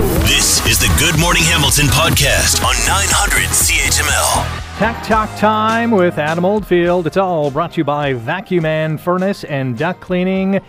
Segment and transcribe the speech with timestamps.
[0.00, 4.78] This is the Good Morning Hamilton podcast on 900 CHML.
[4.78, 7.06] Tech Talk Time with Adam Oldfield.
[7.06, 10.62] It's all brought to you by Vacu-Man Furnace and Duct Cleaning.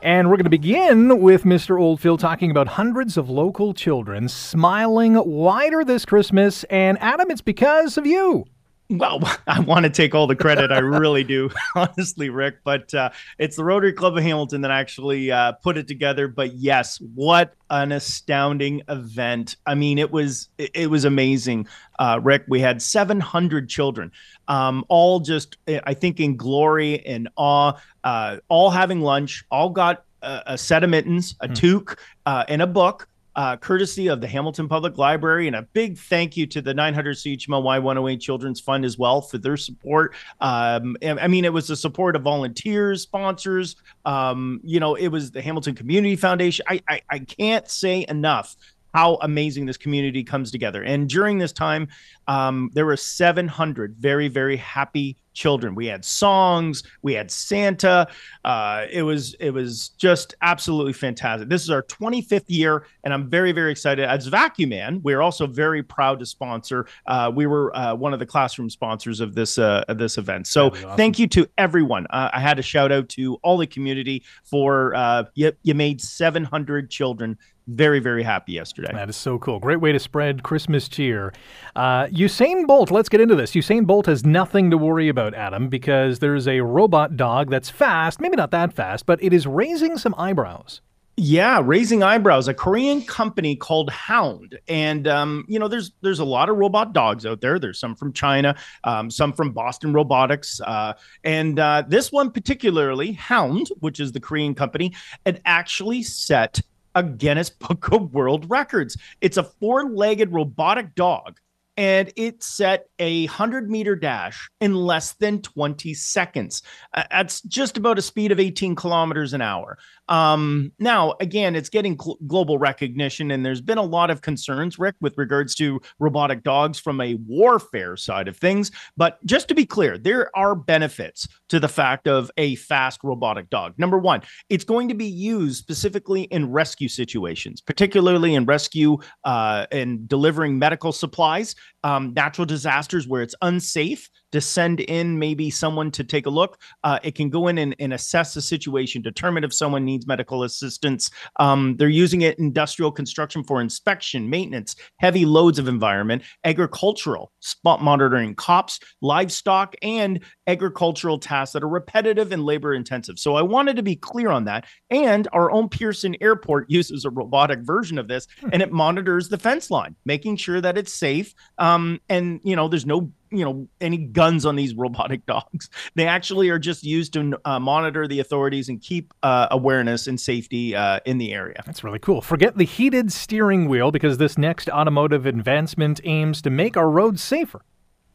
[0.00, 1.78] And we're going to begin with Mr.
[1.78, 6.64] Oldfield talking about hundreds of local children smiling wider this Christmas.
[6.64, 8.46] And Adam, it's because of you.
[8.90, 10.72] Well, I want to take all the credit.
[10.72, 12.58] I really do, honestly, Rick.
[12.64, 16.28] But uh, it's the Rotary Club of Hamilton that actually uh, put it together.
[16.28, 19.56] But yes, what an astounding event!
[19.66, 21.68] I mean, it was it, was amazing,
[21.98, 22.44] uh, Rick.
[22.48, 24.12] We had 700 children,
[24.48, 27.74] um, all just I think in glory and awe,
[28.04, 31.54] uh, all having lunch, all got a, a set of mittens, a mm.
[31.54, 33.08] toque, uh, and a book
[33.38, 35.46] uh, courtesy of the Hamilton Public Library.
[35.46, 39.38] And a big thank you to the 900 CHML Y108 Children's Fund as well for
[39.38, 40.16] their support.
[40.40, 43.76] Um, I mean, it was the support of volunteers, sponsors.
[44.04, 46.64] Um, you know, it was the Hamilton Community Foundation.
[46.68, 48.56] I, I, I can't say enough
[48.92, 50.82] how amazing this community comes together.
[50.82, 51.86] And during this time,
[52.26, 55.74] um, there were 700 very, very happy children.
[55.74, 58.08] We had songs, we had Santa.
[58.44, 61.48] Uh, it was it was just absolutely fantastic.
[61.48, 64.04] This is our 25th year, and I'm very very excited.
[64.04, 66.86] As Vacu-Man, we're also very proud to sponsor.
[67.06, 70.46] Uh, we were uh, one of the classroom sponsors of this uh, of this event.
[70.46, 70.96] So awesome.
[70.96, 72.06] thank you to everyone.
[72.10, 76.00] Uh, I had a shout out to all the community for uh, you, you made
[76.00, 78.90] 700 children very, very happy yesterday.
[78.92, 79.58] That is so cool.
[79.60, 81.34] Great way to spread Christmas cheer.
[81.76, 83.52] Uh, Usain Bolt, let's get into this.
[83.52, 88.20] Usain Bolt has nothing to worry about, Adam, because there's a robot dog that's fast,
[88.20, 90.80] maybe not that fast, but it is raising some eyebrows.
[91.20, 92.46] Yeah, raising eyebrows.
[92.46, 96.92] A Korean company called Hound, and um, you know, there's there's a lot of robot
[96.92, 97.58] dogs out there.
[97.58, 100.92] There's some from China, um, some from Boston Robotics, uh,
[101.24, 104.94] and uh, this one particularly, Hound, which is the Korean company,
[105.26, 106.60] had actually set
[106.94, 108.96] a Guinness Book of World Records.
[109.20, 111.40] It's a four legged robotic dog
[111.78, 116.62] and it set a 100 meter dash in less than 20 seconds.
[116.92, 119.78] Uh, that's just about a speed of 18 kilometers an hour.
[120.08, 124.78] Um, now, again, it's getting cl- global recognition, and there's been a lot of concerns,
[124.78, 128.72] Rick, with regards to robotic dogs from a warfare side of things.
[128.96, 133.50] But just to be clear, there are benefits to the fact of a fast robotic
[133.50, 133.74] dog.
[133.78, 139.66] Number one, it's going to be used specifically in rescue situations, particularly in rescue uh,
[139.70, 145.90] and delivering medical supplies, um, natural disasters where it's unsafe to send in maybe someone
[145.92, 146.60] to take a look.
[146.84, 150.42] Uh, it can go in and, and, assess the situation, determine if someone needs medical
[150.42, 151.10] assistance.
[151.40, 157.82] Um, they're using it industrial construction for inspection, maintenance, heavy loads of environment, agricultural, spot
[157.82, 163.18] monitoring, cops, livestock, and agricultural tasks that are repetitive and labor intensive.
[163.18, 164.66] So I wanted to be clear on that.
[164.90, 168.50] And our own Pearson Airport uses a robotic version of this, hmm.
[168.52, 171.34] and it monitors the fence line, making sure that it's safe.
[171.58, 175.70] Um, and you know, there's no you know any guns on these robotic dogs.
[175.94, 180.20] They actually are just used to uh, monitor the authorities and keep uh, awareness and
[180.20, 181.62] safety uh, in the area.
[181.66, 182.20] That's really cool.
[182.20, 187.22] Forget the heated steering wheel because this next automotive advancement aims to make our roads
[187.22, 187.62] safer.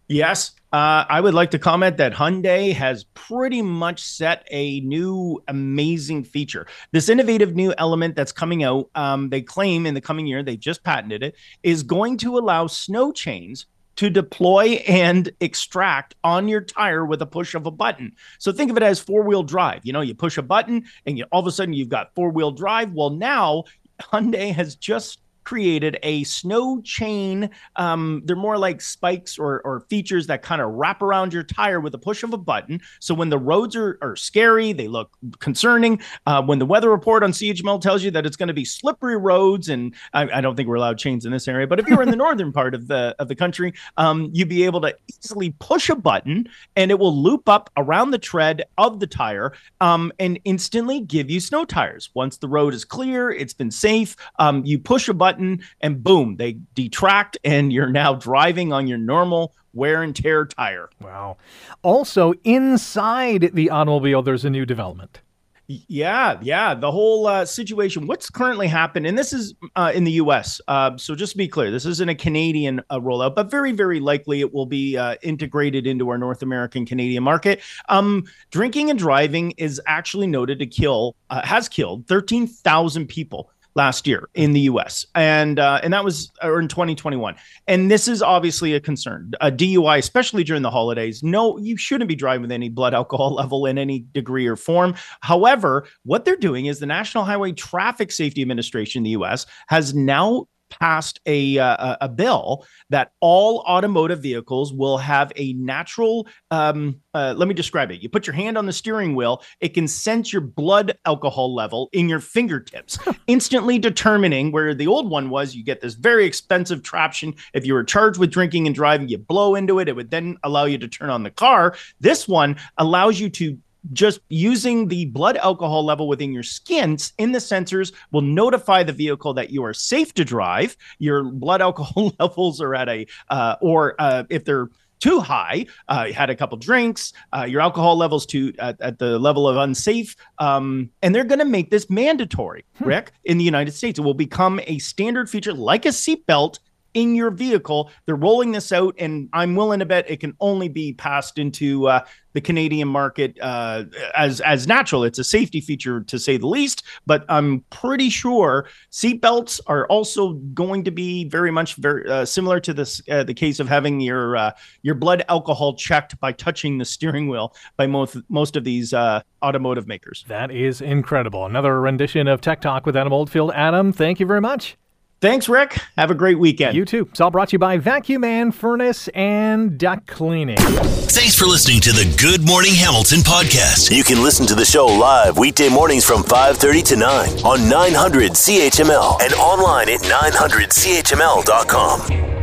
[0.09, 5.41] Yes, uh, I would like to comment that Hyundai has pretty much set a new
[5.47, 6.67] amazing feature.
[6.91, 10.57] This innovative new element that's coming out, um, they claim in the coming year, they
[10.57, 13.65] just patented it, is going to allow snow chains
[13.95, 18.13] to deploy and extract on your tire with a push of a button.
[18.39, 19.81] So think of it as four wheel drive.
[19.83, 22.29] You know, you push a button and you, all of a sudden you've got four
[22.29, 22.93] wheel drive.
[22.93, 23.63] Well, now
[24.01, 27.49] Hyundai has just created a snow chain.
[27.75, 31.79] Um, they're more like spikes or, or features that kind of wrap around your tire
[31.79, 32.81] with a push of a button.
[32.99, 36.01] So when the roads are, are scary, they look concerning.
[36.25, 39.17] Uh, when the weather report on CHML tells you that it's going to be slippery
[39.17, 42.01] roads, and I, I, don't think we're allowed chains in this area, but if you're
[42.01, 45.53] in the northern part of the of the country, um, you'd be able to easily
[45.59, 50.11] push a button and it will loop up around the tread of the tire um,
[50.19, 52.09] and instantly give you snow tires.
[52.13, 54.15] Once the road is clear, it's been safe.
[54.39, 58.87] Um, you push a button button and boom, they detract and you're now driving on
[58.87, 60.89] your normal wear and tear tire.
[61.01, 61.37] Wow.
[61.81, 65.21] Also, inside the automobile, there's a new development.
[65.67, 66.75] Yeah, yeah.
[66.75, 70.59] The whole uh, situation, what's currently happened, and this is uh, in the US.
[70.67, 74.01] Uh, so just to be clear, this isn't a Canadian uh, rollout, but very, very
[74.01, 77.61] likely it will be uh, integrated into our North American Canadian market.
[77.87, 84.07] Um, drinking and driving is actually noted to kill, uh, has killed 13,000 people last
[84.07, 85.05] year in the U.S.
[85.15, 87.35] and uh, and that was or in 2021.
[87.67, 89.31] And this is obviously a concern.
[89.41, 91.23] A DUI, especially during the holidays.
[91.23, 94.95] No, you shouldn't be driving with any blood alcohol level in any degree or form.
[95.21, 99.45] However, what they're doing is the National Highway Traffic Safety Administration in the U.S.
[99.67, 100.47] has now
[100.79, 106.27] passed a uh, a bill that all automotive vehicles will have a natural.
[106.51, 108.01] Um, uh, let me describe it.
[108.01, 111.89] You put your hand on the steering wheel; it can sense your blood alcohol level
[111.93, 112.97] in your fingertips,
[113.27, 115.55] instantly determining where the old one was.
[115.55, 117.35] You get this very expensive traption.
[117.53, 119.87] If you were charged with drinking and driving, you blow into it.
[119.87, 121.75] It would then allow you to turn on the car.
[121.99, 123.57] This one allows you to
[123.91, 128.93] just using the blood alcohol level within your skin in the sensors will notify the
[128.93, 130.77] vehicle that you are safe to drive.
[130.99, 134.69] Your blood alcohol levels are at a, uh, or uh, if they're
[134.99, 138.99] too high, uh, you had a couple drinks, uh, your alcohol levels to at, at
[138.99, 142.85] the level of unsafe, um, and they're going to make this mandatory, hmm.
[142.85, 143.99] Rick, in the United States.
[143.99, 146.59] It will become a standard feature like a seatbelt
[146.93, 147.91] in your vehicle.
[148.05, 151.87] They're rolling this out, and I'm willing to bet it can only be passed into
[151.87, 152.01] uh,
[152.33, 153.85] the Canadian market uh,
[154.15, 155.03] as as natural.
[155.03, 160.33] It's a safety feature to say the least, but I'm pretty sure seatbelts are also
[160.53, 163.99] going to be very much very uh, similar to this uh, the case of having
[163.99, 164.51] your uh,
[164.81, 169.21] your blood alcohol checked by touching the steering wheel by most most of these uh,
[169.43, 170.25] automotive makers.
[170.27, 171.45] That is incredible.
[171.45, 173.51] Another rendition of Tech Talk with Adam Oldfield.
[173.53, 174.77] Adam, thank you very much.
[175.23, 175.79] Thanks, Rick.
[175.97, 176.75] Have a great weekend.
[176.75, 177.07] You too.
[177.09, 180.57] It's all brought to you by Vacu-Man Furnace and Duct Cleaning.
[180.57, 183.95] Thanks for listening to the Good Morning Hamilton podcast.
[183.95, 188.33] You can listen to the show live weekday mornings from 5:30 to 9 on 900
[188.33, 192.42] CHML and online at 900CHML.com.